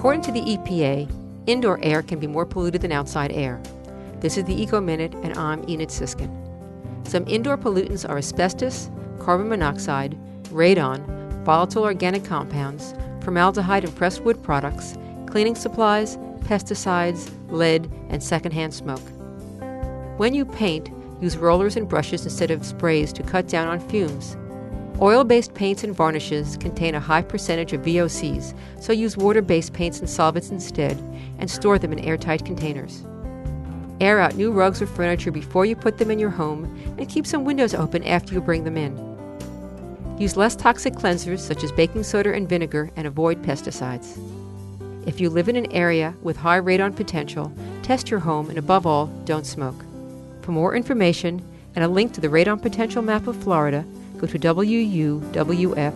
[0.00, 1.10] According to the EPA,
[1.46, 3.60] indoor air can be more polluted than outside air.
[4.20, 6.32] This is the Eco Minute, and I'm Enid Sisskin.
[7.06, 11.04] Some indoor pollutants are asbestos, carbon monoxide, radon,
[11.44, 19.06] volatile organic compounds, formaldehyde in pressed wood products, cleaning supplies, pesticides, lead, and secondhand smoke.
[20.16, 20.88] When you paint,
[21.20, 24.38] use rollers and brushes instead of sprays to cut down on fumes.
[25.02, 29.72] Oil based paints and varnishes contain a high percentage of VOCs, so use water based
[29.72, 30.98] paints and solvents instead
[31.38, 33.02] and store them in airtight containers.
[33.98, 36.64] Air out new rugs or furniture before you put them in your home
[36.98, 38.94] and keep some windows open after you bring them in.
[40.18, 44.18] Use less toxic cleansers such as baking soda and vinegar and avoid pesticides.
[45.06, 47.50] If you live in an area with high radon potential,
[47.82, 49.82] test your home and above all, don't smoke.
[50.42, 51.42] For more information
[51.74, 53.82] and a link to the radon potential map of Florida,
[54.20, 55.90] go to WUWF.org.